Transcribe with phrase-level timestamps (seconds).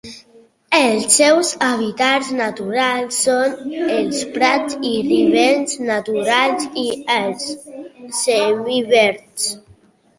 [0.77, 7.51] Els seus hàbitats naturals són els prats i ribes montans i els
[8.25, 9.51] semideserts.